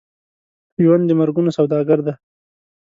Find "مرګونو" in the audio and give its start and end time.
1.19-1.55